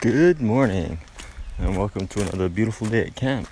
Good 0.00 0.40
morning, 0.40 1.00
and 1.58 1.76
welcome 1.76 2.06
to 2.06 2.20
another 2.20 2.48
beautiful 2.48 2.86
day 2.86 3.06
at 3.06 3.16
camp. 3.16 3.48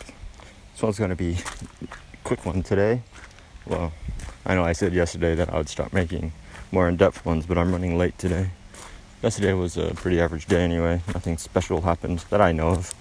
This 0.72 0.80
one's 0.80 0.96
going 0.96 1.10
to 1.10 1.16
be 1.16 1.38
a 1.82 2.16
quick 2.22 2.46
one 2.46 2.62
today. 2.62 3.02
Well, 3.66 3.92
I 4.44 4.54
know 4.54 4.62
I 4.62 4.72
said 4.72 4.92
yesterday 4.92 5.34
that 5.34 5.52
I 5.52 5.56
would 5.56 5.68
start 5.68 5.92
making 5.92 6.30
more 6.70 6.88
in 6.88 6.96
depth 6.96 7.26
ones, 7.26 7.46
but 7.46 7.58
I'm 7.58 7.72
running 7.72 7.98
late 7.98 8.16
today. 8.16 8.50
Yesterday 9.24 9.54
was 9.54 9.76
a 9.76 9.92
pretty 9.94 10.20
average 10.20 10.46
day 10.46 10.62
anyway. 10.62 11.02
Nothing 11.08 11.36
special 11.36 11.80
happened 11.80 12.20
that 12.30 12.40
I 12.40 12.52
know 12.52 12.68
of. 12.68 12.94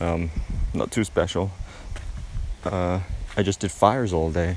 Um, 0.00 0.32
not 0.74 0.90
too 0.90 1.04
special. 1.04 1.52
Uh, 2.64 2.98
I 3.36 3.44
just 3.44 3.60
did 3.60 3.70
fires 3.70 4.12
all 4.12 4.32
day. 4.32 4.56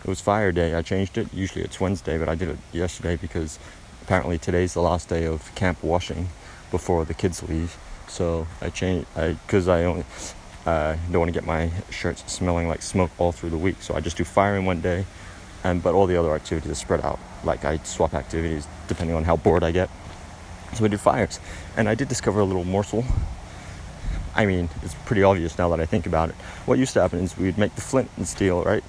It 0.00 0.08
was 0.08 0.22
fire 0.22 0.50
day. 0.50 0.74
I 0.74 0.80
changed 0.80 1.18
it. 1.18 1.28
Usually 1.30 1.62
it's 1.62 1.78
Wednesday, 1.78 2.16
but 2.16 2.30
I 2.30 2.36
did 2.36 2.48
it 2.48 2.58
yesterday 2.72 3.16
because 3.16 3.58
apparently 4.00 4.38
today's 4.38 4.72
the 4.72 4.80
last 4.80 5.10
day 5.10 5.26
of 5.26 5.54
camp 5.54 5.84
washing 5.84 6.30
before 6.70 7.04
the 7.04 7.14
kids 7.14 7.42
leave. 7.42 7.76
So 8.08 8.46
I 8.60 8.70
changed, 8.70 9.06
I 9.16 9.32
because 9.32 9.68
I 9.68 9.84
only 9.84 10.04
uh, 10.64 10.96
don't 11.10 11.20
want 11.20 11.28
to 11.28 11.32
get 11.32 11.46
my 11.46 11.70
shirts 11.90 12.24
smelling 12.32 12.68
like 12.68 12.82
smoke 12.82 13.10
all 13.18 13.32
through 13.32 13.50
the 13.50 13.58
week. 13.58 13.76
So 13.80 13.94
I 13.94 14.00
just 14.00 14.16
do 14.16 14.24
fire 14.24 14.56
in 14.56 14.64
one 14.64 14.80
day, 14.80 15.04
and 15.64 15.82
but 15.82 15.94
all 15.94 16.06
the 16.06 16.16
other 16.16 16.34
activities 16.34 16.70
are 16.70 16.74
spread 16.74 17.00
out. 17.00 17.18
Like 17.44 17.64
I 17.64 17.78
swap 17.78 18.14
activities 18.14 18.66
depending 18.88 19.16
on 19.16 19.24
how 19.24 19.36
bored 19.36 19.64
I 19.64 19.70
get. 19.72 19.90
So 20.74 20.84
I 20.84 20.88
did 20.88 21.00
fires, 21.00 21.40
and 21.76 21.88
I 21.88 21.94
did 21.94 22.08
discover 22.08 22.40
a 22.40 22.44
little 22.44 22.64
morsel. 22.64 23.04
I 24.34 24.44
mean, 24.44 24.68
it's 24.82 24.94
pretty 25.06 25.22
obvious 25.22 25.56
now 25.56 25.70
that 25.70 25.80
I 25.80 25.86
think 25.86 26.06
about 26.06 26.28
it. 26.28 26.34
What 26.66 26.78
used 26.78 26.92
to 26.92 27.00
happen 27.00 27.20
is 27.20 27.38
we'd 27.38 27.56
make 27.56 27.74
the 27.74 27.80
flint 27.80 28.10
and 28.18 28.28
steel, 28.28 28.62
right? 28.62 28.84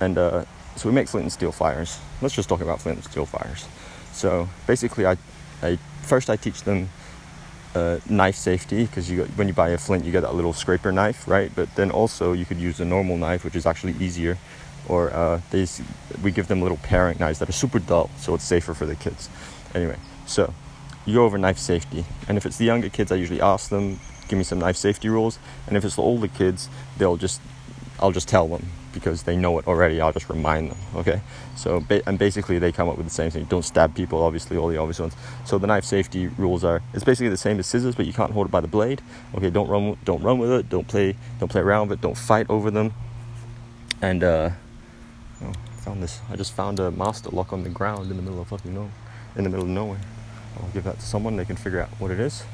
And 0.00 0.18
uh, 0.18 0.44
so 0.74 0.88
we 0.88 0.94
make 0.94 1.06
flint 1.08 1.24
and 1.24 1.32
steel 1.32 1.52
fires. 1.52 2.00
Let's 2.20 2.34
just 2.34 2.48
talk 2.48 2.60
about 2.60 2.80
flint 2.80 2.98
and 2.98 3.04
steel 3.04 3.24
fires. 3.24 3.66
So 4.12 4.48
basically, 4.66 5.06
I, 5.06 5.16
I 5.62 5.78
first 6.02 6.30
I 6.30 6.36
teach 6.36 6.62
them 6.62 6.88
uh, 7.74 7.98
knife 8.08 8.36
safety 8.36 8.84
because 8.86 9.10
you 9.10 9.24
when 9.36 9.48
you 9.48 9.54
buy 9.54 9.70
a 9.70 9.78
flint 9.78 10.04
you 10.04 10.12
get 10.12 10.22
that 10.22 10.34
little 10.34 10.52
scraper 10.52 10.92
knife 10.92 11.28
right? 11.28 11.50
But 11.54 11.74
then 11.74 11.90
also 11.90 12.32
you 12.32 12.44
could 12.44 12.58
use 12.58 12.80
a 12.80 12.84
normal 12.84 13.16
knife 13.16 13.44
which 13.44 13.56
is 13.56 13.66
actually 13.66 13.94
easier. 14.00 14.38
Or 14.88 15.12
uh, 15.12 15.42
they, 15.50 15.66
we 16.22 16.30
give 16.30 16.48
them 16.48 16.62
little 16.62 16.78
paring 16.78 17.18
knives 17.18 17.40
that 17.40 17.48
are 17.48 17.52
super 17.52 17.78
dull 17.78 18.08
so 18.16 18.34
it's 18.34 18.44
safer 18.44 18.72
for 18.72 18.86
the 18.86 18.94
kids. 18.94 19.28
Anyway 19.74 19.96
so 20.26 20.54
you 21.04 21.14
go 21.14 21.24
over 21.24 21.38
knife 21.38 21.58
safety. 21.58 22.04
And 22.28 22.38
if 22.38 22.46
it's 22.46 22.56
the 22.56 22.64
younger 22.64 22.88
kids 22.88 23.12
i 23.12 23.16
usually 23.16 23.40
ask 23.40 23.70
them 23.70 24.00
give 24.28 24.38
me 24.38 24.44
some 24.44 24.58
knife 24.58 24.76
safety 24.76 25.08
rules. 25.08 25.38
And 25.66 25.76
if 25.76 25.84
it's 25.84 25.96
the 25.96 26.02
older 26.02 26.28
kids 26.28 26.68
they'll 26.96 27.16
just 27.16 27.40
i'll 28.00 28.12
just 28.12 28.28
tell 28.28 28.46
them 28.48 28.68
because 28.92 29.22
they 29.24 29.36
know 29.36 29.58
it 29.58 29.66
already. 29.66 30.00
I'll 30.00 30.12
just 30.12 30.28
remind 30.28 30.70
them. 30.70 30.78
Okay, 30.96 31.20
so 31.56 31.80
ba- 31.80 32.02
and 32.06 32.18
basically 32.18 32.58
they 32.58 32.72
come 32.72 32.88
up 32.88 32.96
with 32.96 33.06
the 33.06 33.12
same 33.12 33.30
thing. 33.30 33.44
Don't 33.44 33.64
stab 33.64 33.94
people. 33.94 34.22
Obviously, 34.22 34.56
all 34.56 34.68
the 34.68 34.76
obvious 34.76 34.98
ones. 34.98 35.14
So 35.44 35.58
the 35.58 35.66
knife 35.66 35.84
safety 35.84 36.28
rules 36.28 36.64
are 36.64 36.82
it's 36.94 37.04
basically 37.04 37.28
the 37.28 37.36
same 37.36 37.58
as 37.58 37.66
scissors, 37.66 37.94
but 37.94 38.06
you 38.06 38.12
can't 38.12 38.32
hold 38.32 38.46
it 38.46 38.50
by 38.50 38.60
the 38.60 38.68
blade. 38.68 39.02
Okay, 39.34 39.50
don't 39.50 39.68
run 39.68 39.96
don't 40.04 40.22
run 40.22 40.38
with 40.38 40.50
it. 40.50 40.68
Don't 40.68 40.88
play 40.88 41.16
don't 41.38 41.48
play 41.48 41.60
around 41.60 41.88
with 41.88 41.98
it. 41.98 42.02
Don't 42.02 42.16
fight 42.16 42.48
over 42.48 42.70
them. 42.70 42.92
And 44.00 44.22
uh, 44.22 44.50
oh, 45.42 45.52
found 45.78 46.02
this. 46.02 46.20
I 46.30 46.36
just 46.36 46.52
found 46.52 46.78
a 46.78 46.90
master 46.90 47.30
lock 47.30 47.52
on 47.52 47.64
the 47.64 47.70
ground 47.70 48.10
in 48.10 48.16
the 48.16 48.22
middle 48.22 48.40
of 48.40 48.48
fucking 48.48 48.74
no, 48.74 48.90
in 49.36 49.44
the 49.44 49.50
middle 49.50 49.64
of 49.64 49.70
nowhere. 49.70 50.00
I'll 50.56 50.70
give 50.70 50.84
that 50.84 51.00
to 51.00 51.06
someone. 51.06 51.36
They 51.36 51.44
can 51.44 51.56
figure 51.56 51.80
out 51.80 51.88
what 51.98 52.10
it 52.10 52.20
is. 52.20 52.44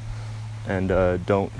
And 0.66 0.90
uh, 0.90 1.18
don't 1.18 1.52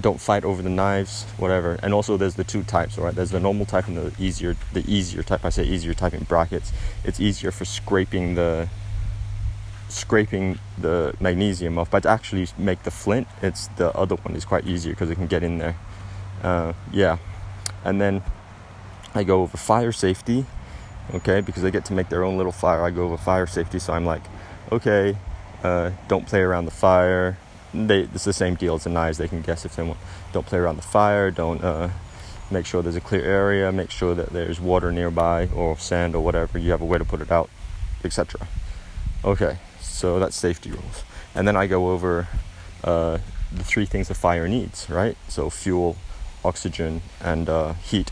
don't 0.00 0.20
fight 0.20 0.44
over 0.44 0.62
the 0.62 0.70
knives, 0.70 1.24
whatever. 1.36 1.78
And 1.82 1.92
also, 1.92 2.16
there's 2.16 2.34
the 2.34 2.44
two 2.44 2.62
types, 2.62 2.98
right? 2.98 3.14
There's 3.14 3.30
the 3.30 3.40
normal 3.40 3.66
type 3.66 3.86
and 3.88 3.96
the 3.96 4.12
easier, 4.22 4.56
the 4.72 4.84
easier 4.90 5.22
type. 5.22 5.44
I 5.44 5.50
say 5.50 5.64
easier 5.64 5.94
type 5.94 6.14
in 6.14 6.24
brackets. 6.24 6.72
It's 7.04 7.20
easier 7.20 7.50
for 7.50 7.64
scraping 7.64 8.34
the 8.34 8.68
scraping 9.88 10.58
the 10.78 11.14
magnesium 11.18 11.76
off, 11.76 11.90
but 11.90 12.04
to 12.04 12.08
actually 12.08 12.46
make 12.56 12.84
the 12.84 12.90
flint, 12.90 13.26
it's 13.42 13.66
the 13.76 13.92
other 13.96 14.14
one 14.16 14.36
is 14.36 14.44
quite 14.44 14.64
easier 14.64 14.92
because 14.92 15.10
it 15.10 15.16
can 15.16 15.26
get 15.26 15.42
in 15.42 15.58
there. 15.58 15.76
Uh, 16.42 16.72
yeah, 16.92 17.18
and 17.84 18.00
then 18.00 18.22
I 19.14 19.24
go 19.24 19.42
over 19.42 19.56
fire 19.56 19.90
safety, 19.90 20.46
okay, 21.12 21.40
because 21.40 21.62
they 21.62 21.72
get 21.72 21.84
to 21.86 21.92
make 21.92 22.08
their 22.08 22.22
own 22.22 22.36
little 22.36 22.52
fire. 22.52 22.84
I 22.84 22.90
go 22.90 23.04
over 23.04 23.16
fire 23.16 23.48
safety, 23.48 23.80
so 23.80 23.92
I'm 23.92 24.04
like, 24.04 24.22
okay, 24.70 25.16
uh, 25.64 25.90
don't 26.06 26.26
play 26.26 26.40
around 26.40 26.66
the 26.66 26.70
fire 26.70 27.36
they 27.72 28.02
it's 28.02 28.24
the 28.24 28.32
same 28.32 28.54
deal 28.54 28.74
as 28.74 28.84
the 28.84 28.90
knives. 28.90 29.18
They 29.18 29.28
can 29.28 29.42
guess 29.42 29.64
if 29.64 29.76
they 29.76 29.82
want. 29.82 29.98
Don't 30.32 30.46
play 30.46 30.58
around 30.58 30.76
the 30.76 30.82
fire. 30.82 31.30
Don't 31.30 31.62
uh, 31.62 31.90
make 32.50 32.66
sure 32.66 32.82
there's 32.82 32.96
a 32.96 33.00
clear 33.00 33.24
area. 33.24 33.70
Make 33.72 33.90
sure 33.90 34.14
that 34.14 34.30
there's 34.30 34.60
water 34.60 34.92
nearby 34.92 35.48
or 35.54 35.76
sand 35.78 36.14
or 36.14 36.24
whatever. 36.24 36.58
You 36.58 36.70
have 36.70 36.82
a 36.82 36.86
way 36.86 36.98
to 36.98 37.04
put 37.04 37.20
it 37.20 37.30
out, 37.30 37.50
etc. 38.04 38.46
Okay, 39.24 39.58
so 39.80 40.18
that's 40.18 40.36
safety 40.36 40.70
rules. 40.70 41.04
And 41.34 41.46
then 41.46 41.56
I 41.56 41.66
go 41.66 41.90
over 41.90 42.28
uh, 42.82 43.18
the 43.52 43.64
three 43.64 43.86
things 43.86 44.10
a 44.10 44.14
fire 44.14 44.48
needs, 44.48 44.88
right? 44.88 45.16
So 45.28 45.50
fuel, 45.50 45.96
oxygen, 46.44 47.02
and 47.20 47.48
uh, 47.48 47.74
heat. 47.74 48.10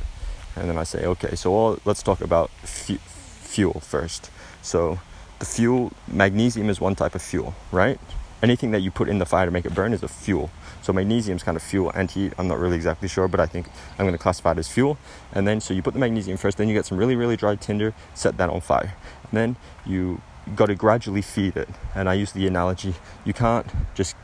And 0.54 0.68
then 0.68 0.76
I 0.76 0.84
say, 0.84 1.04
okay, 1.06 1.34
so 1.34 1.54
all, 1.54 1.78
let's 1.84 2.02
talk 2.02 2.20
about 2.20 2.50
fu- 2.62 2.98
fuel 2.98 3.80
first. 3.80 4.30
So 4.60 5.00
the 5.38 5.46
fuel, 5.46 5.92
magnesium 6.06 6.68
is 6.68 6.80
one 6.80 6.94
type 6.94 7.14
of 7.14 7.22
fuel, 7.22 7.54
right? 7.70 7.98
Anything 8.42 8.70
that 8.70 8.80
you 8.80 8.90
put 8.90 9.08
in 9.08 9.18
the 9.18 9.26
fire 9.26 9.46
to 9.46 9.50
make 9.50 9.64
it 9.64 9.74
burn 9.74 9.92
is 9.92 10.02
a 10.02 10.08
fuel. 10.08 10.50
So 10.82 10.92
magnesium 10.92 11.36
is 11.36 11.42
kind 11.42 11.56
of 11.56 11.62
fuel 11.62 11.90
and 11.94 12.10
heat. 12.10 12.32
I'm 12.38 12.48
not 12.48 12.58
really 12.58 12.76
exactly 12.76 13.08
sure, 13.08 13.28
but 13.28 13.40
I 13.40 13.46
think 13.46 13.68
I'm 13.98 14.04
going 14.04 14.12
to 14.12 14.18
classify 14.18 14.52
it 14.52 14.58
as 14.58 14.68
fuel. 14.68 14.98
And 15.32 15.46
then 15.46 15.60
so 15.60 15.74
you 15.74 15.82
put 15.82 15.94
the 15.94 16.00
magnesium 16.00 16.36
first, 16.36 16.58
then 16.58 16.68
you 16.68 16.74
get 16.74 16.86
some 16.86 16.98
really 16.98 17.16
really 17.16 17.36
dry 17.36 17.56
tinder, 17.56 17.94
set 18.14 18.36
that 18.38 18.50
on 18.50 18.60
fire, 18.60 18.94
and 19.30 19.32
then 19.32 19.56
you 19.84 20.20
got 20.54 20.66
to 20.66 20.74
gradually 20.74 21.22
feed 21.22 21.56
it. 21.56 21.68
And 21.94 22.08
I 22.08 22.14
use 22.14 22.32
the 22.32 22.46
analogy: 22.46 22.94
you 23.24 23.32
can't 23.32 23.66
just 23.94 24.16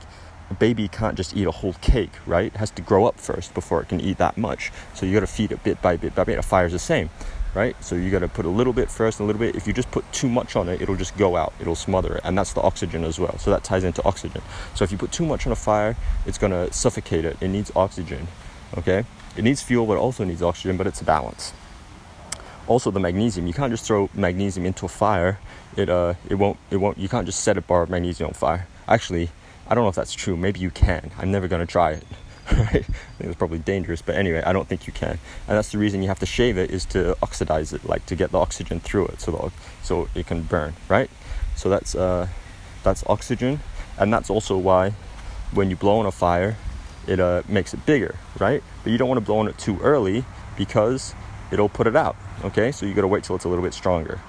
a 0.51 0.55
baby 0.55 0.89
can't 0.89 1.17
just 1.17 1.37
eat 1.37 1.47
a 1.47 1.51
whole 1.51 1.75
cake, 1.75 2.13
right? 2.27 2.47
It 2.47 2.59
has 2.59 2.71
to 2.73 2.83
grow 2.83 3.07
up 3.07 3.19
first 3.19 3.55
before 3.55 3.81
it 3.81 3.89
can 3.89 4.01
eat 4.01 4.19
that 4.19 4.37
much. 4.37 4.73
So 4.95 5.07
you 5.07 5.15
got 5.15 5.21
to 5.21 5.27
feed 5.27 5.53
it 5.53 5.63
bit 5.65 5.81
by 5.83 5.97
bit 5.97 6.15
by 6.15 6.25
bit. 6.25 6.39
A 6.39 6.43
fire 6.43 6.67
is 6.67 6.73
the 6.73 6.79
same 6.79 7.11
right? 7.55 7.77
So 7.83 7.95
you 7.95 8.11
got 8.11 8.21
to 8.21 8.29
put 8.29 8.45
a 8.45 8.49
little 8.51 8.73
bit 8.73 8.91
first, 8.91 9.21
and 9.21 9.25
a 9.25 9.27
little 9.27 9.41
bit. 9.41 9.57
If 9.57 9.67
you 9.67 9.73
just 9.73 9.91
put 9.91 10.11
too 10.13 10.29
much 10.29 10.57
on 10.57 10.69
it, 10.69 10.83
it'll 10.83 10.97
just 10.97 11.17
go 11.17 11.37
out. 11.37 11.53
It'll 11.61 11.75
smother 11.75 12.17
it, 12.17 12.23
and 12.25 12.37
that's 12.37 12.53
the 12.53 12.63
oxygen 12.63 13.05
as 13.05 13.19
well. 13.19 13.39
So 13.39 13.51
that 13.51 13.65
ties 13.65 13.85
into 13.85 14.05
oxygen. 14.05 14.43
So 14.75 14.85
if 14.85 14.93
you 14.93 14.99
put 14.99 15.13
too 15.13 15.27
much 15.27 15.47
on 15.47 15.53
a 15.53 15.57
fire, 15.57 15.97
it's 16.27 16.39
gonna 16.39 16.73
suffocate 16.73 17.25
it. 17.25 17.37
It 17.41 17.49
needs 17.49 17.71
oxygen. 17.77 18.29
Okay, 18.77 19.05
it 19.37 19.45
needs 19.45 19.63
fuel, 19.63 19.87
but 19.87 19.97
also 19.97 20.25
needs 20.25 20.43
oxygen. 20.43 20.77
But 20.77 20.87
it's 20.87 21.01
a 21.01 21.05
balance. 21.05 21.53
Also, 22.67 22.91
the 22.91 23.01
magnesium. 23.01 23.47
You 23.47 23.53
can't 23.53 23.71
just 23.71 23.85
throw 23.85 24.09
magnesium 24.15 24.67
into 24.67 24.87
a 24.87 24.89
fire. 24.89 25.39
It 25.77 25.89
uh, 25.89 26.15
it 26.29 26.37
won't, 26.37 26.59
it 26.71 26.77
won't. 26.77 26.99
You 26.99 27.09
can't 27.09 27.27
just 27.27 27.41
set 27.41 27.57
a 27.57 27.61
bar 27.61 27.83
of 27.83 27.91
magnesium 27.91 28.29
on 28.29 28.35
fire. 28.35 28.67
Actually, 28.89 29.31
I 29.69 29.75
don't 29.75 29.85
know 29.85 29.89
if 29.89 29.95
that's 29.95 30.13
true. 30.13 30.37
Maybe 30.37 30.61
you 30.61 30.71
can. 30.71 31.11
I'm 31.19 31.31
never 31.31 31.49
gonna 31.49 31.67
try 31.67 31.93
it. 31.93 32.05
Right? 32.53 32.75
I 32.75 32.81
think 32.81 32.89
it's 33.21 33.37
probably 33.37 33.59
dangerous, 33.59 34.03
but 34.03 34.17
anyway, 34.17 34.43
I 34.45 34.53
don't 34.53 34.69
think 34.69 34.87
you 34.87 34.93
can. 34.93 35.19
And 35.49 35.57
that's 35.57 35.73
the 35.73 35.79
reason 35.79 36.03
you 36.03 36.09
have 36.09 36.19
to 36.21 36.27
shave 36.27 36.59
it 36.59 36.71
is 36.71 36.85
to 36.87 37.17
oxidize 37.23 37.73
it, 37.73 37.85
like 37.85 38.07
to 38.07 38.17
get 38.17 38.33
the 38.33 38.39
oxygen 38.39 38.81
through 38.81 39.07
it, 39.09 39.21
so 39.21 39.31
the, 39.33 39.53
so 39.83 40.09
it 40.15 40.27
can 40.27 40.43
burn, 40.43 40.75
right? 40.89 41.11
So 41.57 41.69
that's 41.69 41.95
uh, 41.95 42.29
that's 42.83 43.05
oxygen, 43.07 43.61
and 43.99 44.13
that's 44.13 44.31
also 44.31 44.59
why 44.59 44.93
when 45.53 45.71
you 45.71 45.77
blow 45.77 45.99
on 45.99 46.07
a 46.07 46.13
fire, 46.13 46.57
it 47.07 47.21
uh, 47.21 47.43
makes 47.49 47.75
it 47.75 47.87
bigger, 47.87 48.17
right? 48.39 48.63
But 48.83 48.93
you 48.93 48.99
don't 48.99 49.09
want 49.09 49.19
to 49.19 49.25
blow 49.25 49.39
on 49.39 49.49
it 49.49 49.59
too 49.59 49.79
early 49.81 50.25
because 50.57 51.15
it'll 51.51 51.69
put 51.69 51.87
it 51.87 51.97
out. 51.97 52.17
Okay, 52.45 52.73
so 52.73 52.87
you 52.87 52.95
got 52.95 53.03
to 53.03 53.09
wait 53.09 53.25
till 53.25 53.37
it's 53.37 53.45
a 53.45 53.49
little 53.49 53.65
bit 53.65 53.75
stronger. 53.75 54.21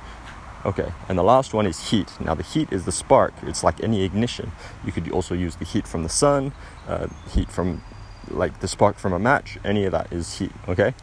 Okay, 0.66 0.92
and 1.08 1.18
the 1.18 1.24
last 1.24 1.54
one 1.54 1.68
is 1.68 1.90
heat. 1.90 2.20
Now, 2.20 2.34
the 2.34 2.44
heat 2.44 2.70
is 2.72 2.86
the 2.86 2.92
spark. 2.92 3.34
It's 3.44 3.64
like 3.64 3.84
any 3.84 4.04
ignition. 4.04 4.52
You 4.84 4.92
could 4.92 5.12
also 5.12 5.36
use 5.36 5.58
the 5.58 5.66
heat 5.66 5.88
from 5.88 6.02
the 6.02 6.10
sun, 6.10 6.54
uh, 6.88 7.08
heat 7.30 7.52
from 7.52 7.84
like 8.30 8.60
the 8.60 8.68
spark 8.68 8.98
from 8.98 9.14
a 9.14 9.20
match, 9.20 9.58
any 9.64 9.86
of 9.86 9.92
that 9.92 10.12
is 10.12 10.38
heat, 10.38 10.52
okay? 10.68 10.94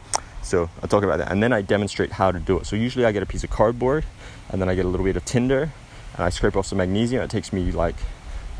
So 0.41 0.69
I'll 0.81 0.89
talk 0.89 1.03
about 1.03 1.17
that. 1.17 1.31
And 1.31 1.41
then 1.41 1.53
I 1.53 1.61
demonstrate 1.61 2.11
how 2.11 2.31
to 2.31 2.39
do 2.39 2.57
it. 2.59 2.65
So 2.65 2.75
usually 2.75 3.05
I 3.05 3.11
get 3.11 3.23
a 3.23 3.25
piece 3.25 3.43
of 3.43 3.49
cardboard 3.49 4.05
and 4.49 4.61
then 4.61 4.69
I 4.69 4.75
get 4.75 4.85
a 4.85 4.89
little 4.89 5.05
bit 5.05 5.15
of 5.15 5.25
tinder 5.25 5.71
and 6.15 6.23
I 6.23 6.29
scrape 6.29 6.55
off 6.55 6.65
some 6.65 6.77
magnesium. 6.77 7.23
It 7.23 7.29
takes 7.29 7.53
me 7.53 7.71
like, 7.71 7.95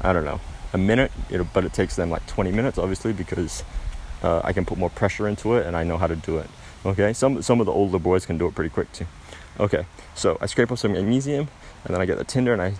I 0.02 0.14
don't 0.14 0.26
know, 0.26 0.40
a 0.72 0.78
minute, 0.78 1.12
but 1.54 1.66
it 1.66 1.74
takes 1.74 1.96
them 1.96 2.10
like 2.10 2.26
20 2.28 2.52
minutes, 2.52 2.78
obviously, 2.78 3.14
because 3.14 3.64
uh, 4.24 4.42
I 4.44 4.54
can 4.54 4.66
put 4.66 4.78
more 4.78 4.90
pressure 4.90 5.28
into 5.28 5.56
it 5.56 5.66
and 5.66 5.76
I 5.76 5.84
know 5.84 5.98
how 5.98 6.08
to 6.08 6.16
do 6.16 6.38
it. 6.38 6.50
Okay, 6.86 7.14
some, 7.14 7.42
some 7.42 7.60
of 7.60 7.66
the 7.66 7.72
older 7.72 8.00
boys 8.00 8.26
can 8.26 8.38
do 8.38 8.48
it 8.48 8.56
pretty 8.56 8.70
quick 8.70 8.92
too. 8.92 9.06
Okay, 9.60 9.86
so 10.16 10.38
I 10.42 10.48
scrape 10.48 10.72
off 10.72 10.80
some 10.80 10.94
magnesium 10.94 11.48
and 11.86 11.94
then 11.94 12.02
I 12.02 12.06
get 12.06 12.18
the 12.18 12.24
tinder 12.24 12.54
and 12.54 12.62
I 12.62 12.74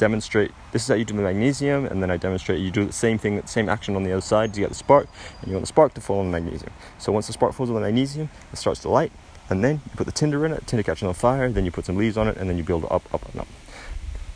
demonstrate 0.00 0.50
this 0.72 0.82
is 0.82 0.88
how 0.88 0.94
you 0.94 1.04
do 1.04 1.14
the 1.14 1.22
magnesium 1.22 1.84
and 1.84 2.02
then 2.02 2.10
I 2.10 2.16
demonstrate 2.16 2.58
you 2.58 2.70
do 2.70 2.86
the 2.86 2.92
same 2.92 3.18
thing 3.18 3.46
same 3.46 3.68
action 3.68 3.96
on 3.96 4.02
the 4.02 4.12
other 4.12 4.22
side 4.22 4.54
to 4.54 4.60
get 4.60 4.70
the 4.70 4.74
spark 4.74 5.06
and 5.40 5.48
you 5.48 5.52
want 5.52 5.64
the 5.64 5.66
spark 5.74 5.92
to 5.92 6.00
fall 6.00 6.20
on 6.20 6.30
the 6.30 6.40
magnesium. 6.40 6.72
So 6.98 7.12
once 7.12 7.26
the 7.26 7.34
spark 7.34 7.52
falls 7.52 7.68
on 7.68 7.74
the 7.74 7.82
magnesium 7.82 8.30
it 8.50 8.56
starts 8.56 8.80
to 8.80 8.88
light 8.88 9.12
and 9.50 9.62
then 9.62 9.82
you 9.84 9.96
put 9.96 10.06
the 10.06 10.12
tinder 10.12 10.46
in 10.46 10.54
it 10.54 10.66
tinder 10.66 10.82
catches 10.82 11.02
on 11.02 11.12
fire 11.12 11.50
then 11.50 11.66
you 11.66 11.70
put 11.70 11.84
some 11.84 11.98
leaves 11.98 12.16
on 12.16 12.28
it 12.28 12.38
and 12.38 12.48
then 12.48 12.56
you 12.56 12.64
build 12.64 12.84
it 12.84 12.90
up 12.90 13.14
up 13.14 13.22
and 13.30 13.42
up. 13.42 13.48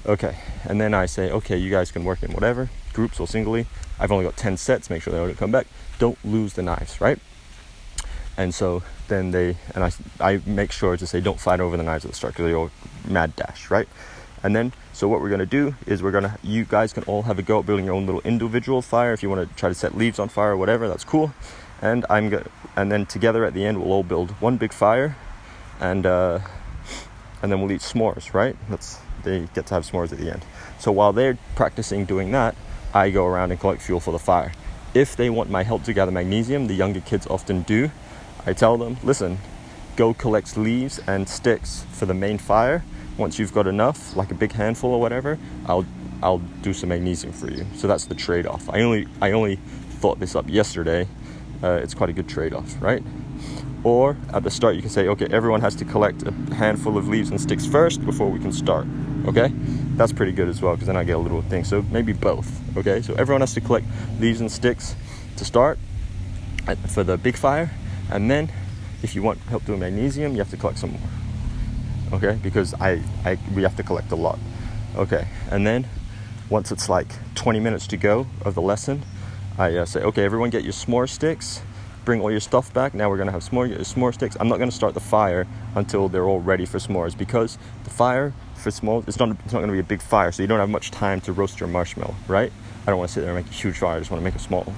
Okay 0.04 0.36
and 0.66 0.78
then 0.78 0.92
I 0.92 1.06
say 1.06 1.30
okay 1.30 1.56
you 1.56 1.70
guys 1.70 1.90
can 1.90 2.04
work 2.04 2.22
in 2.22 2.32
whatever 2.34 2.68
groups 2.92 3.18
or 3.18 3.26
singly. 3.26 3.64
I've 3.98 4.12
only 4.12 4.26
got 4.26 4.36
10 4.36 4.58
sets 4.58 4.90
make 4.90 5.00
sure 5.00 5.14
they 5.14 5.18
don't 5.18 5.34
come 5.38 5.50
back. 5.50 5.66
Don't 5.98 6.22
lose 6.26 6.52
the 6.52 6.62
knives 6.62 7.00
right? 7.00 7.18
And 8.36 8.54
so 8.54 8.82
then 9.08 9.30
they 9.30 9.56
and 9.74 9.82
I, 9.82 9.92
I 10.20 10.40
make 10.44 10.72
sure 10.72 10.98
to 10.98 11.06
say 11.06 11.22
don't 11.22 11.40
fight 11.40 11.60
over 11.60 11.78
the 11.78 11.84
knives 11.84 12.04
at 12.04 12.10
the 12.10 12.16
start 12.18 12.34
because 12.34 12.44
they're 12.44 12.58
all 12.58 12.70
mad 13.08 13.34
dash 13.34 13.70
right? 13.70 13.88
And 14.42 14.54
then 14.54 14.74
So 14.94 15.08
what 15.08 15.20
we're 15.20 15.28
gonna 15.28 15.44
do 15.44 15.74
is 15.88 16.04
we're 16.04 16.12
gonna 16.12 16.38
you 16.44 16.64
guys 16.64 16.92
can 16.92 17.02
all 17.04 17.22
have 17.22 17.40
a 17.40 17.42
go 17.42 17.58
at 17.58 17.66
building 17.66 17.84
your 17.84 17.96
own 17.96 18.06
little 18.06 18.20
individual 18.20 18.80
fire. 18.80 19.12
If 19.12 19.24
you 19.24 19.28
want 19.28 19.48
to 19.48 19.56
try 19.56 19.68
to 19.68 19.74
set 19.74 19.96
leaves 19.96 20.20
on 20.20 20.28
fire 20.28 20.52
or 20.52 20.56
whatever, 20.56 20.86
that's 20.86 21.02
cool. 21.02 21.34
And 21.82 22.06
I'm 22.08 22.30
gonna 22.30 22.46
and 22.76 22.92
then 22.92 23.04
together 23.04 23.44
at 23.44 23.54
the 23.54 23.64
end 23.66 23.82
we'll 23.82 23.92
all 23.92 24.04
build 24.04 24.30
one 24.40 24.56
big 24.56 24.72
fire, 24.72 25.16
and 25.80 26.06
uh, 26.06 26.38
and 27.42 27.50
then 27.50 27.60
we'll 27.60 27.72
eat 27.72 27.80
s'mores. 27.80 28.32
Right? 28.32 28.56
That's 28.70 29.00
they 29.24 29.48
get 29.52 29.66
to 29.66 29.74
have 29.74 29.84
s'mores 29.84 30.12
at 30.12 30.18
the 30.18 30.30
end. 30.30 30.44
So 30.78 30.92
while 30.92 31.12
they're 31.12 31.38
practicing 31.56 32.04
doing 32.04 32.30
that, 32.30 32.54
I 32.94 33.10
go 33.10 33.26
around 33.26 33.50
and 33.50 33.58
collect 33.58 33.82
fuel 33.82 33.98
for 33.98 34.12
the 34.12 34.20
fire. 34.20 34.52
If 34.94 35.16
they 35.16 35.28
want 35.28 35.50
my 35.50 35.64
help 35.64 35.82
to 35.84 35.92
gather 35.92 36.12
magnesium, 36.12 36.68
the 36.68 36.74
younger 36.74 37.00
kids 37.00 37.26
often 37.26 37.62
do. 37.62 37.90
I 38.46 38.52
tell 38.52 38.78
them, 38.78 38.98
listen, 39.02 39.38
go 39.96 40.14
collect 40.14 40.56
leaves 40.56 41.00
and 41.08 41.28
sticks 41.28 41.84
for 41.90 42.06
the 42.06 42.14
main 42.14 42.38
fire 42.38 42.84
once 43.16 43.38
you've 43.38 43.52
got 43.52 43.66
enough, 43.66 44.16
like 44.16 44.30
a 44.30 44.34
big 44.34 44.52
handful 44.52 44.90
or 44.90 45.00
whatever, 45.00 45.38
I'll 45.66 45.86
I'll 46.22 46.38
do 46.62 46.72
some 46.72 46.88
magnesium 46.88 47.32
for 47.32 47.50
you. 47.50 47.66
So 47.74 47.86
that's 47.86 48.06
the 48.06 48.14
trade-off. 48.14 48.68
I 48.70 48.80
only 48.80 49.06
I 49.20 49.32
only 49.32 49.56
thought 50.00 50.20
this 50.20 50.34
up 50.34 50.48
yesterday. 50.48 51.06
Uh, 51.62 51.80
it's 51.82 51.94
quite 51.94 52.10
a 52.10 52.12
good 52.12 52.28
trade-off, 52.28 52.80
right? 52.80 53.02
Or 53.84 54.16
at 54.32 54.42
the 54.42 54.50
start, 54.50 54.76
you 54.76 54.80
can 54.80 54.90
say, 54.90 55.08
okay, 55.08 55.26
everyone 55.30 55.60
has 55.60 55.74
to 55.76 55.84
collect 55.84 56.22
a 56.22 56.32
handful 56.54 56.96
of 56.96 57.08
leaves 57.08 57.30
and 57.30 57.40
sticks 57.40 57.66
first 57.66 58.04
before 58.04 58.30
we 58.30 58.38
can 58.38 58.52
start. 58.52 58.86
Okay, 59.26 59.48
that's 59.96 60.12
pretty 60.12 60.32
good 60.32 60.48
as 60.48 60.60
well 60.60 60.74
because 60.74 60.86
then 60.86 60.96
I 60.96 61.04
get 61.04 61.16
a 61.16 61.18
little 61.18 61.42
thing. 61.42 61.64
So 61.64 61.82
maybe 61.90 62.12
both. 62.12 62.50
Okay, 62.76 63.02
so 63.02 63.14
everyone 63.14 63.40
has 63.42 63.54
to 63.54 63.60
collect 63.60 63.86
leaves 64.18 64.40
and 64.40 64.50
sticks 64.50 64.96
to 65.36 65.44
start 65.44 65.78
for 66.88 67.04
the 67.04 67.18
big 67.18 67.36
fire, 67.36 67.70
and 68.10 68.30
then 68.30 68.50
if 69.02 69.14
you 69.14 69.22
want 69.22 69.38
help 69.50 69.66
doing 69.66 69.80
magnesium, 69.80 70.32
you 70.32 70.38
have 70.38 70.50
to 70.50 70.56
collect 70.56 70.78
some 70.78 70.92
more 70.92 71.00
okay 72.14 72.38
because 72.42 72.74
I, 72.74 73.02
I 73.24 73.38
we 73.54 73.62
have 73.62 73.76
to 73.76 73.82
collect 73.82 74.10
a 74.12 74.16
lot. 74.16 74.38
Okay 74.96 75.26
and 75.50 75.66
then 75.66 75.86
once 76.48 76.70
it's 76.72 76.88
like 76.88 77.08
20 77.34 77.60
minutes 77.60 77.86
to 77.88 77.96
go 77.96 78.26
of 78.44 78.54
the 78.54 78.60
lesson 78.60 79.02
i 79.58 79.74
uh, 79.76 79.84
say 79.86 80.00
okay 80.02 80.24
everyone 80.24 80.50
get 80.50 80.62
your 80.62 80.74
s'more 80.74 81.08
sticks 81.08 81.62
bring 82.04 82.20
all 82.20 82.30
your 82.30 82.40
stuff 82.40 82.72
back. 82.72 82.94
Now 82.94 83.08
we're 83.08 83.16
going 83.16 83.26
to 83.26 83.32
have 83.32 83.42
s'more, 83.42 83.68
s'more 83.80 84.12
sticks. 84.12 84.36
I'm 84.38 84.48
not 84.48 84.58
going 84.58 84.70
to 84.70 84.76
start 84.76 84.94
the 84.94 85.00
fire 85.00 85.46
until 85.74 86.08
they're 86.08 86.26
all 86.26 86.40
ready 86.40 86.66
for 86.66 86.78
s'mores 86.78 87.16
because 87.16 87.58
the 87.84 87.90
fire 87.90 88.32
for 88.54 88.70
s'mores 88.70 89.08
it's 89.08 89.18
not, 89.18 89.30
it's 89.30 89.52
not 89.52 89.60
going 89.60 89.68
to 89.68 89.72
be 89.72 89.78
a 89.78 89.82
big 89.82 90.02
fire 90.02 90.32
so 90.32 90.42
you 90.42 90.46
don't 90.46 90.60
have 90.60 90.70
much 90.70 90.90
time 90.90 91.20
to 91.22 91.32
roast 91.32 91.60
your 91.60 91.68
marshmallow 91.68 92.14
right? 92.28 92.52
I 92.86 92.90
don't 92.90 92.98
want 92.98 93.08
to 93.08 93.14
sit 93.14 93.20
there 93.20 93.34
and 93.34 93.44
make 93.44 93.50
a 93.50 93.54
huge 93.54 93.78
fire 93.78 93.96
i 93.96 93.98
just 93.98 94.10
want 94.10 94.20
to 94.20 94.24
make 94.24 94.34
a 94.34 94.38
small 94.38 94.62
one. 94.62 94.76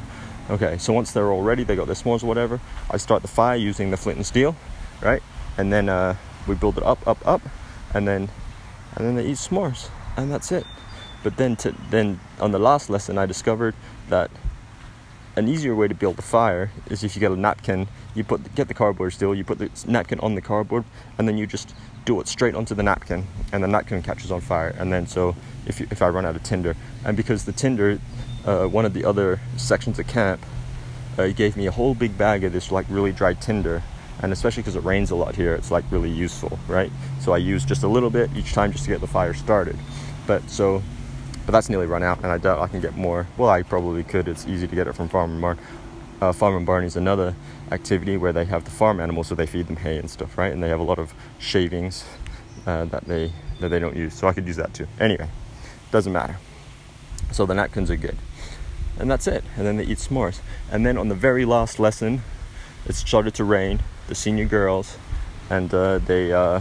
Okay 0.51 0.79
so 0.79 0.93
once 0.93 1.13
they're 1.13 1.31
all 1.31 1.43
ready 1.43 1.65
they 1.65 1.77
got 1.77 1.87
their 1.87 1.97
s'mores 1.97 2.23
or 2.23 2.27
whatever 2.27 2.61
i 2.91 2.97
start 2.97 3.23
the 3.23 3.29
fire 3.29 3.57
using 3.57 3.91
the 3.91 3.97
flint 3.97 4.17
and 4.17 4.27
steel 4.27 4.57
right? 5.03 5.23
And 5.59 5.73
then 5.73 5.89
uh, 5.89 6.17
we 6.47 6.55
build 6.55 6.79
it 6.79 6.85
up, 6.85 7.07
up, 7.07 7.19
up, 7.27 7.43
and 7.95 8.07
then 8.07 8.29
and 8.97 9.07
then 9.07 9.15
they 9.15 9.27
eat 9.27 9.37
s'mores, 9.37 9.91
and 10.17 10.33
that's 10.33 10.51
it. 10.51 10.67
But 11.23 11.37
then 11.37 11.57
to, 11.57 11.75
then 11.91 12.21
on 12.41 12.53
the 12.53 12.59
last 12.59 12.89
lesson, 12.89 13.19
I 13.19 13.27
discovered 13.27 13.75
that 14.09 14.31
an 15.37 15.49
easier 15.49 15.75
way 15.75 15.87
to 15.87 15.95
build 15.95 16.19
a 16.19 16.23
fire 16.23 16.71
is 16.89 17.05
if 17.05 17.15
you 17.15 17.21
get 17.21 17.31
a 17.31 17.37
napkin, 17.37 17.89
you 18.15 18.25
put 18.25 18.55
get 18.55 18.69
the 18.69 18.75
cardboard 18.75 19.13
still, 19.13 19.35
you 19.35 19.45
put 19.45 19.59
the 19.59 19.71
napkin 19.87 20.19
on 20.21 20.35
the 20.35 20.41
cardboard, 20.41 20.85
and 21.19 21.29
then 21.29 21.37
you 21.37 21.47
just 21.47 21.75
do 22.07 22.21
it 22.21 22.29
straight 22.29 22.55
onto 22.55 22.75
the 22.75 22.83
napkin, 22.83 23.27
and 23.53 23.63
the 23.63 23.69
napkin 23.69 24.03
catches 24.03 24.33
on 24.33 24.41
fire. 24.41 24.75
And 24.79 24.91
then 24.93 25.07
so 25.07 25.37
if 25.67 25.81
you, 25.81 25.87
if 25.91 26.01
I 26.01 26.09
run 26.09 26.25
out 26.25 26.37
of 26.37 26.43
tinder, 26.43 26.75
and 27.05 27.17
because 27.17 27.45
the 27.45 27.53
tinder, 27.53 27.99
uh, 28.47 28.67
one 28.67 28.87
of 28.87 28.95
the 28.95 29.05
other 29.05 29.41
sections 29.59 29.99
of 29.99 30.07
camp, 30.07 30.41
uh, 31.19 31.29
gave 31.29 31.57
me 31.57 31.67
a 31.67 31.73
whole 31.73 31.95
big 31.95 32.17
bag 32.17 32.45
of 32.45 32.53
this 32.53 32.71
like 32.71 32.87
really 32.89 33.13
dry 33.13 33.35
tinder 33.35 33.83
and 34.23 34.33
especially 34.33 34.63
because 34.63 34.77
it 34.77 34.85
rains 34.85 35.11
a 35.11 35.17
lot 35.17 35.35
here 35.35 35.55
it's 35.55 35.71
like 35.71 35.85
really 35.91 36.11
useful 36.11 36.59
right? 36.69 36.91
So 37.21 37.33
i 37.33 37.39
use 37.39 37.65
just 37.65 37.83
a 37.83 37.89
little 37.89 38.11
bit 38.11 38.31
each 38.37 38.53
time 38.53 38.73
just 38.73 38.85
to 38.85 38.91
get 38.91 39.01
the 39.01 39.07
fire 39.07 39.35
started. 39.35 39.77
But 40.27 40.49
so 40.51 40.83
but 41.45 41.53
that's 41.53 41.69
nearly 41.69 41.87
run 41.87 42.03
out 42.03 42.19
and 42.19 42.27
i 42.27 42.39
doubt 42.39 42.61
i 42.61 42.69
can 42.69 42.81
get 42.81 42.97
more. 42.97 43.27
Well 43.37 43.51
i 43.51 43.63
probably 43.63 44.05
could. 44.05 44.29
It's 44.29 44.47
easy 44.47 44.67
to 44.67 44.75
get 44.75 44.87
it 44.87 44.95
from 44.95 45.09
farm 45.09 45.33
and 45.33 45.41
barn. 45.41 45.59
Uh, 46.21 46.33
farm 46.33 46.57
and 46.57 46.65
barn 46.65 46.85
is 46.85 46.97
another 46.97 47.35
activity 47.71 48.17
where 48.17 48.33
they 48.33 48.47
have 48.47 48.65
the 48.65 48.71
farm 48.71 49.01
animals 49.01 49.27
so 49.27 49.35
they 49.35 49.47
feed 49.47 49.67
them 49.67 49.77
hay 49.77 49.99
and 49.99 50.11
stuff 50.11 50.39
right? 50.39 50.53
And 50.53 50.63
they 50.63 50.69
have 50.69 50.81
a 50.81 50.85
lot 50.85 50.99
of 50.99 51.15
shavings 51.39 52.05
uh, 52.67 52.87
that 52.87 53.05
they 53.05 53.33
that 53.61 53.69
they 53.69 53.79
don't 53.79 53.97
use. 53.97 54.15
So 54.15 54.29
i 54.29 54.33
could 54.33 54.47
use 54.47 54.57
that 54.57 54.73
too. 54.75 54.87
Anyway 54.99 55.29
doesn't 55.91 56.13
matter. 56.13 56.39
So 57.33 57.47
the 57.47 57.55
napkins 57.55 57.91
are 57.91 57.97
good. 57.97 58.17
And 58.99 59.11
that's 59.11 59.27
it. 59.27 59.45
And 59.57 59.67
then 59.67 59.77
they 59.77 59.85
eat 59.85 59.99
s'mores. 59.99 60.41
And 60.71 60.85
then 60.87 60.97
on 60.97 61.09
the 61.09 61.15
very 61.15 61.45
last 61.45 61.79
lesson 61.79 62.23
it 62.87 62.95
started 62.95 63.35
to 63.35 63.45
rain 63.45 63.81
the 64.09 64.15
senior 64.15 64.47
girls, 64.47 64.97
and 65.51 65.73
uh, 65.73 65.99
they. 65.99 66.33
Uh, 66.33 66.61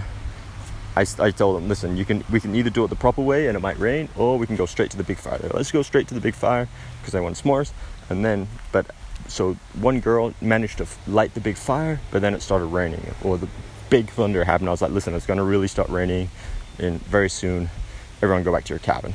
I, 0.97 1.05
I 1.19 1.31
told 1.31 1.57
them, 1.57 1.67
listen, 1.67 1.97
you 1.97 2.05
can 2.05 2.23
we 2.31 2.39
can 2.39 2.55
either 2.55 2.69
do 2.69 2.85
it 2.85 2.87
the 2.87 2.95
proper 2.95 3.21
way 3.21 3.47
and 3.47 3.57
it 3.57 3.59
might 3.59 3.77
rain, 3.77 4.07
or 4.15 4.37
we 4.37 4.47
can 4.47 4.55
go 4.55 4.65
straight 4.65 4.91
to 4.91 4.97
the 4.97 5.03
big 5.03 5.17
fire. 5.17 5.39
Like, 5.43 5.53
Let's 5.53 5.71
go 5.71 5.81
straight 5.81 6.07
to 6.07 6.13
the 6.13 6.21
big 6.21 6.35
fire 6.35 6.69
because 7.01 7.13
I 7.13 7.19
want 7.19 7.35
s'mores, 7.35 7.71
and 8.09 8.23
then 8.23 8.47
but 8.71 8.85
so 9.27 9.57
one 9.73 9.99
girl 9.99 10.33
managed 10.41 10.77
to 10.77 10.87
light 11.07 11.33
the 11.33 11.41
big 11.41 11.57
fire, 11.57 11.99
but 12.11 12.21
then 12.21 12.33
it 12.33 12.41
started 12.41 12.67
raining, 12.67 13.13
or 13.23 13.37
the 13.37 13.49
big 13.89 14.09
thunder 14.09 14.43
happened. 14.43 14.69
I 14.69 14.71
was 14.71 14.81
like, 14.81 14.91
listen, 14.91 15.13
it's 15.13 15.25
to 15.25 15.43
really 15.43 15.67
start 15.67 15.89
raining, 15.89 16.29
and 16.79 17.01
very 17.01 17.29
soon, 17.29 17.69
everyone 18.21 18.43
go 18.43 18.53
back 18.53 18.63
to 18.65 18.73
your 18.73 18.79
cabin. 18.79 19.13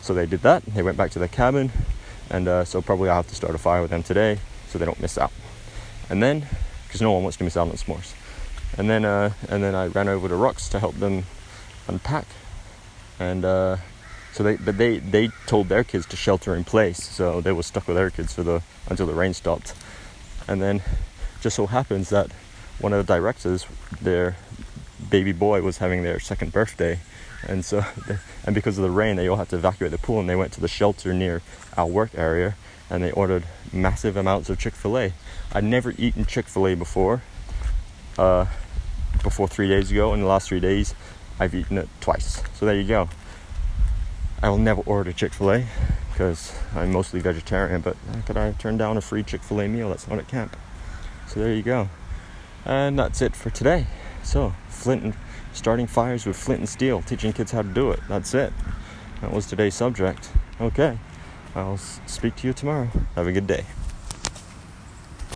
So 0.00 0.14
they 0.14 0.26
did 0.26 0.40
that. 0.42 0.64
They 0.64 0.82
went 0.82 0.96
back 0.96 1.10
to 1.12 1.18
their 1.18 1.28
cabin, 1.28 1.70
and 2.30 2.48
uh, 2.48 2.64
so 2.64 2.80
probably 2.80 3.08
I'll 3.08 3.16
have 3.16 3.28
to 3.28 3.34
start 3.34 3.54
a 3.54 3.58
fire 3.58 3.82
with 3.82 3.90
them 3.90 4.02
today, 4.02 4.38
so 4.68 4.78
they 4.78 4.84
don't 4.84 5.00
miss 5.00 5.18
out. 5.18 5.32
And 6.08 6.22
then 6.22 6.46
because 6.94 7.02
no 7.02 7.10
one 7.10 7.24
wants 7.24 7.36
to 7.38 7.42
miss 7.42 7.56
out 7.56 7.68
on 7.68 7.74
s'mores. 7.74 8.14
And 8.78 8.88
then 8.88 9.04
uh, 9.04 9.30
and 9.48 9.62
then 9.62 9.74
I 9.74 9.86
ran 9.86 10.08
over 10.08 10.28
to 10.28 10.36
Rocks 10.36 10.68
to 10.68 10.78
help 10.78 10.94
them 10.96 11.24
unpack, 11.88 12.26
and 13.18 13.44
uh, 13.44 13.76
so 14.32 14.42
they 14.42 14.56
but 14.56 14.78
they 14.78 14.98
they 14.98 15.28
told 15.46 15.68
their 15.68 15.82
kids 15.82 16.06
to 16.06 16.16
shelter 16.16 16.54
in 16.54 16.62
place, 16.64 17.02
so 17.02 17.40
they 17.40 17.52
were 17.52 17.64
stuck 17.64 17.88
with 17.88 17.96
their 17.96 18.10
kids 18.10 18.32
for 18.32 18.42
the 18.42 18.62
until 18.88 19.06
the 19.06 19.14
rain 19.14 19.34
stopped. 19.34 19.74
And 20.46 20.62
then 20.62 20.82
just 21.40 21.56
so 21.56 21.66
happens 21.66 22.10
that 22.10 22.30
one 22.78 22.92
of 22.92 23.04
the 23.04 23.12
directors, 23.12 23.66
their 24.00 24.36
baby 25.10 25.32
boy, 25.32 25.62
was 25.62 25.78
having 25.78 26.02
their 26.02 26.20
second 26.20 26.52
birthday, 26.52 27.00
and 27.46 27.64
so 27.64 27.84
and 28.44 28.54
because 28.54 28.78
of 28.78 28.82
the 28.82 28.90
rain, 28.90 29.16
they 29.16 29.28
all 29.28 29.36
had 29.36 29.48
to 29.48 29.56
evacuate 29.56 29.90
the 29.90 29.98
pool, 29.98 30.20
and 30.20 30.28
they 30.28 30.36
went 30.36 30.52
to 30.52 30.60
the 30.60 30.68
shelter 30.68 31.12
near 31.12 31.42
our 31.76 31.86
work 31.86 32.10
area 32.14 32.54
and 32.90 33.02
they 33.02 33.10
ordered 33.12 33.44
massive 33.72 34.16
amounts 34.16 34.50
of 34.50 34.58
Chick 34.58 34.74
fil 34.74 34.98
A. 34.98 35.12
I'd 35.52 35.64
never 35.64 35.92
eaten 35.98 36.24
Chick 36.24 36.46
fil 36.46 36.66
A 36.68 36.74
before. 36.74 37.22
Uh, 38.18 38.46
before 39.22 39.48
three 39.48 39.68
days 39.68 39.90
ago, 39.90 40.12
in 40.12 40.20
the 40.20 40.26
last 40.26 40.48
three 40.48 40.60
days, 40.60 40.94
I've 41.38 41.54
eaten 41.54 41.78
it 41.78 41.88
twice. 42.00 42.42
So 42.54 42.66
there 42.66 42.74
you 42.74 42.86
go. 42.86 43.08
I 44.42 44.48
will 44.48 44.58
never 44.58 44.82
order 44.82 45.12
Chick 45.12 45.32
fil 45.32 45.52
A 45.52 45.66
because 46.12 46.56
I'm 46.74 46.92
mostly 46.92 47.20
vegetarian, 47.20 47.80
but 47.80 47.96
how 48.12 48.20
could 48.20 48.36
I 48.36 48.52
turn 48.52 48.76
down 48.76 48.96
a 48.96 49.00
free 49.00 49.22
Chick 49.22 49.42
fil 49.42 49.60
A 49.60 49.68
meal 49.68 49.88
that's 49.88 50.06
not 50.06 50.18
at 50.18 50.28
camp? 50.28 50.56
So 51.26 51.40
there 51.40 51.52
you 51.52 51.62
go. 51.62 51.88
And 52.64 52.98
that's 52.98 53.20
it 53.20 53.34
for 53.34 53.50
today. 53.50 53.86
So, 54.22 54.54
Flint 54.68 55.02
and 55.02 55.14
starting 55.52 55.86
fires 55.86 56.26
with 56.26 56.36
flint 56.36 56.60
and 56.60 56.68
steel, 56.68 57.00
teaching 57.02 57.32
kids 57.32 57.52
how 57.52 57.62
to 57.62 57.68
do 57.68 57.90
it. 57.90 58.00
That's 58.08 58.34
it. 58.34 58.52
That 59.20 59.32
was 59.32 59.46
today's 59.46 59.74
subject. 59.74 60.30
Okay. 60.60 60.98
I'll 61.54 61.78
speak 61.78 62.36
to 62.36 62.46
you 62.46 62.52
tomorrow. 62.52 62.88
Have 63.14 63.26
a 63.26 63.32
good 63.32 63.46
day. 63.46 63.64